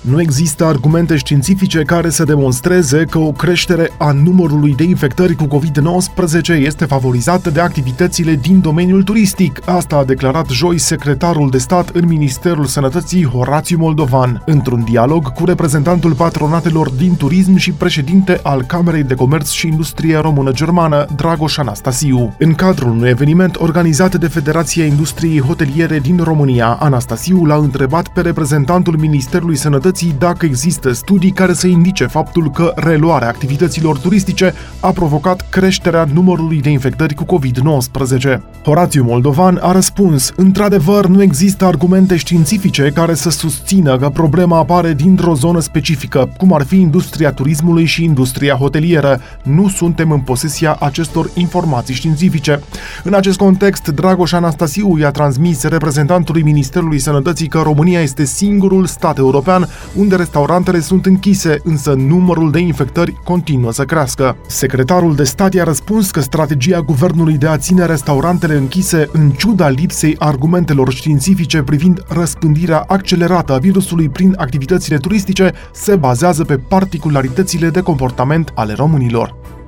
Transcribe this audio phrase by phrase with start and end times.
[0.00, 5.44] nu există argumente științifice care să demonstreze că o creștere a numărului de infectări cu
[5.44, 9.60] COVID-19 este favorizată de activitățile din domeniul turistic.
[9.64, 15.44] Asta a declarat joi secretarul de stat în Ministerul Sănătății Horațiu Moldovan, într-un dialog cu
[15.44, 22.34] reprezentantul patronatelor din turism și președinte al Camerei de Comerț și Industrie Română-Germană, Dragoș Anastasiu.
[22.38, 28.20] În cadrul unui eveniment organizat de Federația Industriei Hoteliere din România, Anastasiu l-a întrebat pe
[28.20, 34.54] reprezentantul Ministerului Sănătății sănătății dacă există studii care să indice faptul că reluarea activităților turistice
[34.80, 38.40] a provocat creșterea numărului de infectări cu COVID-19.
[38.64, 44.92] Horațiu Moldovan a răspuns, într-adevăr nu există argumente științifice care să susțină că problema apare
[44.92, 49.20] dintr-o zonă specifică, cum ar fi industria turismului și industria hotelieră.
[49.42, 52.60] Nu suntem în posesia acestor informații științifice.
[53.04, 59.18] În acest context, Dragoș Anastasiu i-a transmis reprezentantului Ministerului Sănătății că România este singurul stat
[59.18, 64.36] european unde restaurantele sunt închise, însă numărul de infectări continuă să crească.
[64.46, 69.68] Secretarul de stat i-a răspuns că strategia guvernului de a ține restaurantele închise, în ciuda
[69.68, 77.70] lipsei argumentelor științifice privind răspândirea accelerată a virusului prin activitățile turistice, se bazează pe particularitățile
[77.70, 79.59] de comportament ale românilor.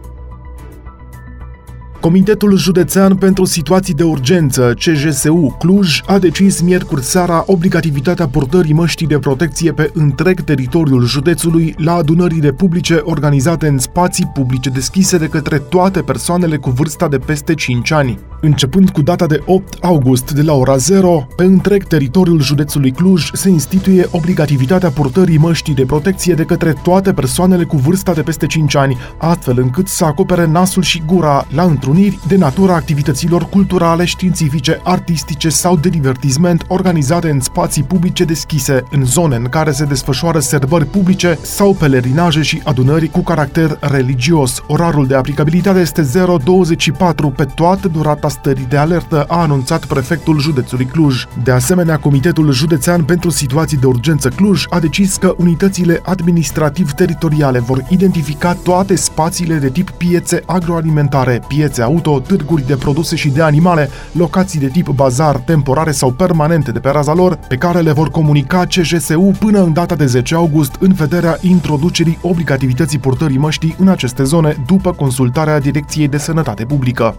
[2.02, 9.06] Comitetul Județean pentru Situații de Urgență, CJSU Cluj, a decis miercuri seara obligativitatea purtării măștii
[9.06, 15.26] de protecție pe întreg teritoriul județului la adunările publice organizate în spații publice deschise de
[15.26, 18.18] către toate persoanele cu vârsta de peste 5 ani.
[18.40, 23.30] Începând cu data de 8 august de la ora 0, pe întreg teritoriul județului Cluj
[23.32, 28.46] se instituie obligativitatea purtării măștii de protecție de către toate persoanele cu vârsta de peste
[28.46, 33.48] 5 ani, astfel încât să acopere nasul și gura la întruniri întruniri de natura activităților
[33.48, 39.70] culturale, științifice, artistice sau de divertisment organizate în spații publice deschise, în zone în care
[39.70, 44.62] se desfășoară serbări publice sau pelerinaje și adunări cu caracter religios.
[44.66, 46.08] Orarul de aplicabilitate este
[46.44, 51.24] 024 pe toată durata stării de alertă, a anunțat prefectul județului Cluj.
[51.42, 57.84] De asemenea, Comitetul Județean pentru Situații de Urgență Cluj a decis că unitățile administrativ-teritoriale vor
[57.88, 63.42] identifica toate spațiile de tip piețe agroalimentare, piețe piețe auto, târguri de produse și de
[63.42, 67.92] animale, locații de tip bazar temporare sau permanente de pe raza lor, pe care le
[67.92, 73.76] vor comunica CJSU până în data de 10 august în vederea introducerii obligativității purtării măștii
[73.78, 77.16] în aceste zone după consultarea Direcției de Sănătate Publică.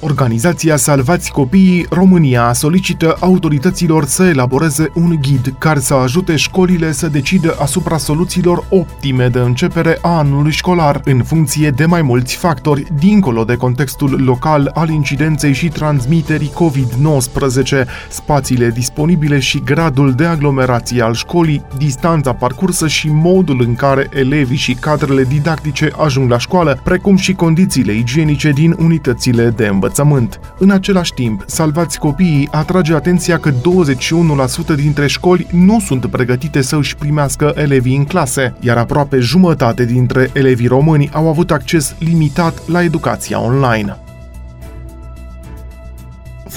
[0.00, 7.08] Organizația Salvați Copiii România solicită autorităților să elaboreze un ghid care să ajute școlile să
[7.08, 12.86] decidă asupra soluțiilor optime de începere a anului școlar în funcție de mai mulți factori,
[12.98, 21.02] dincolo de contextul local al incidenței și transmiterii COVID-19, spațiile disponibile și gradul de aglomerație
[21.02, 26.80] al școlii, distanța parcursă și modul în care elevii și cadrele didactice ajung la școală,
[26.84, 30.40] precum și condițiile igienice din unitățile de învățământ învățământ.
[30.58, 33.54] În același timp, Salvați Copiii atrage atenția că 21%
[34.74, 40.30] dintre școli nu sunt pregătite să își primească elevii în clase, iar aproape jumătate dintre
[40.32, 43.98] elevii români au avut acces limitat la educația online.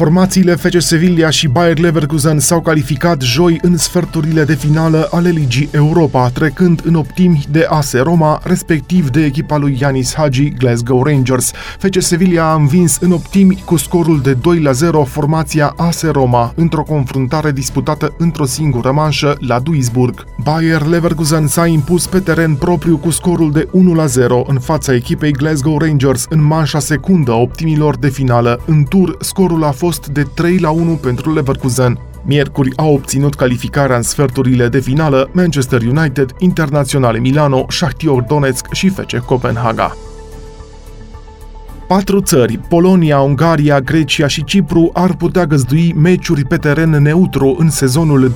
[0.02, 5.70] Formațiile FC Sevilla și Bayer Leverkusen s-au calificat joi în sferturile de finală ale Ligii
[5.72, 11.52] Europa, trecând în optimi de ASE Roma, respectiv de echipa lui Yanis Hagi Glasgow Rangers.
[11.80, 16.54] FC Sevilla a învins în optimi cu scorul de 2 la 0 formația ASE Roma
[16.56, 20.26] într-o confruntare disputată într-o singură manșă la Duisburg.
[20.44, 24.94] Bayer Leverkusen s-a impus pe teren propriu cu scorul de 1 la 0 în fața
[24.94, 28.62] echipei Glasgow Rangers în manșa secundă optimilor de finală.
[28.66, 32.00] În tur, scorul a fost de 3 la 1 pentru Leverkusen.
[32.24, 38.90] Miercuri au obținut calificarea în sferturile de finală Manchester United, Internaționale Milano, Shakhtar Donetsk și
[38.90, 39.96] FC Copenhaga.
[41.92, 47.70] Patru țări, Polonia, Ungaria, Grecia și Cipru, ar putea găzdui meciuri pe teren neutru în
[47.70, 48.36] sezonul 2020-2021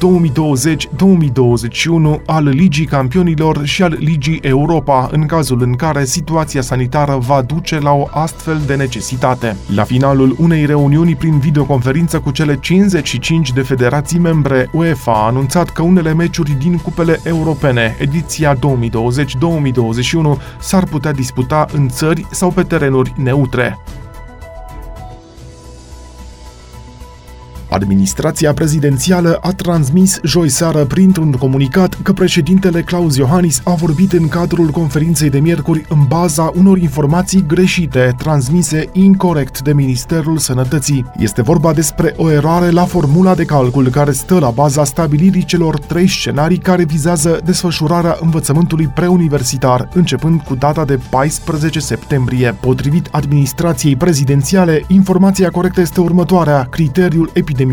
[2.26, 7.80] al Ligii Campionilor și al Ligii Europa, în cazul în care situația sanitară va duce
[7.80, 9.58] la o astfel de necesitate.
[9.76, 15.70] La finalul unei reuniuni prin videoconferință cu cele 55 de federații membre, UEFA a anunțat
[15.70, 18.60] că unele meciuri din cupele europene, ediția 2020-2021,
[20.60, 23.44] s-ar putea disputa în țări sau pe terenuri neutre.
[23.46, 23.78] nutre
[27.76, 34.28] Administrația prezidențială a transmis joi seară printr-un comunicat că președintele Claus Iohannis a vorbit în
[34.28, 41.06] cadrul conferinței de miercuri în baza unor informații greșite transmise incorrect de Ministerul Sănătății.
[41.18, 45.80] Este vorba despre o eroare la formula de calcul care stă la baza stabilirii celor
[45.80, 52.58] trei scenarii care vizează desfășurarea învățământului preuniversitar, începând cu data de 14 septembrie.
[52.60, 56.68] Potrivit administrației prezidențiale, informația corectă este următoarea.
[56.70, 57.64] Criteriul epidemiologic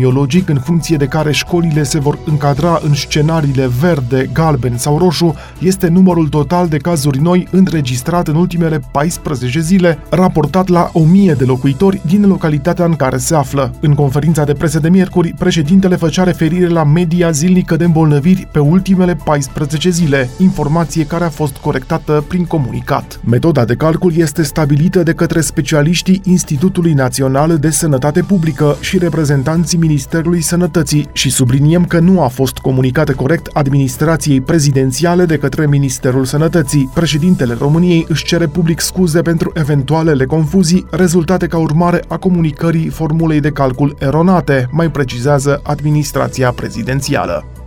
[0.45, 5.87] în funcție de care școlile se vor încadra în scenariile verde, galben sau roșu este
[5.87, 12.01] numărul total de cazuri noi înregistrat în ultimele 14 zile, raportat la 1000 de locuitori
[12.05, 13.73] din localitatea în care se află.
[13.79, 18.59] În conferința de presă de miercuri, președintele făcea referire la media zilnică de îmbolnăviri pe
[18.59, 23.19] ultimele 14 zile, informație care a fost corectată prin comunicat.
[23.25, 29.77] Metoda de calcul este stabilită de către specialiștii Institutului Național de Sănătate Publică și reprezentanții
[29.83, 36.25] Ministerului Sănătății și subliniem că nu a fost comunicată corect administrației prezidențiale de către Ministerul
[36.25, 36.89] Sănătății.
[36.93, 43.39] Președintele României își cere public scuze pentru eventualele confuzii rezultate ca urmare a comunicării formulei
[43.39, 47.62] de calcul eronate, mai precizează administrația prezidențială.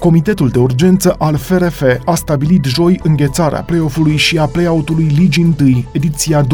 [0.00, 5.84] Comitetul de urgență al FRF a stabilit joi înghețarea play-off-ului și a play-out-ului Ligii 1,
[5.92, 6.46] ediția 2019-2020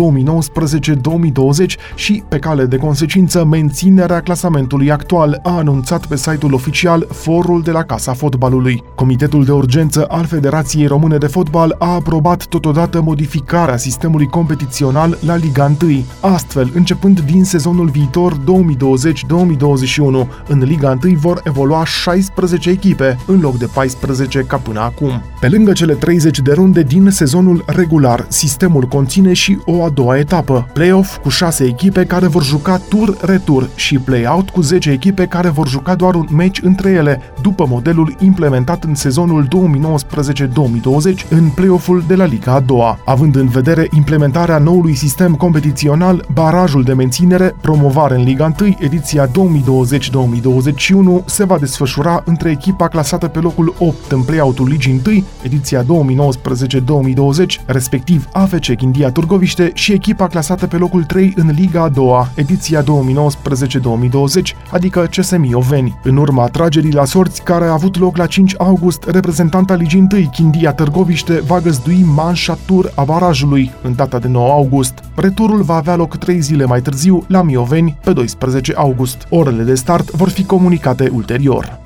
[1.95, 7.71] și, pe cale de consecință, menținerea clasamentului actual, a anunțat pe site-ul oficial forul de
[7.71, 8.83] la Casa Fotbalului.
[8.95, 15.37] Comitetul de urgență al Federației Române de Fotbal a aprobat totodată modificarea sistemului competițional la
[15.37, 16.05] Liga 1.
[16.21, 18.41] Astfel, începând din sezonul viitor 2020-2021,
[20.49, 25.23] în Liga 1 vor evolua 16 echipe, în loc de 14 ca până acum.
[25.41, 30.19] Pe lângă cele 30 de runde din sezonul regular, sistemul conține și o a doua
[30.19, 35.49] etapă, play-off cu 6 echipe care vor juca tur-retur și play-out cu 10 echipe care
[35.49, 42.05] vor juca doar un meci între ele, după modelul implementat în sezonul 2019-2020 în play-off-ul
[42.07, 42.99] de la Liga a doua.
[43.05, 49.27] Având în vedere implementarea noului sistem competițional, barajul de menținere, promovare în Liga 1, ediția
[49.27, 49.31] 2020-2021,
[51.25, 55.83] se va desfășura între echipa clasată clasată pe locul 8 în play-out-ul Ligii 1, ediția
[55.83, 55.87] 2019-2020,
[57.67, 62.83] respectiv AFC Chindia Turgoviște și echipa clasată pe locul 3 în Liga a doua, ediția
[62.83, 62.87] 2019-2020,
[64.71, 65.99] adică CSM Oveni.
[66.03, 70.29] În urma atragerii la sorți care a avut loc la 5 august, reprezentanta Ligii 1,
[70.31, 74.95] Chindia Târgoviște, va găzdui manșa tur a barajului în data de 9 august.
[75.15, 79.27] Returul va avea loc 3 zile mai târziu la Mioveni pe 12 august.
[79.31, 81.86] Orele de start vor fi comunicate ulterior.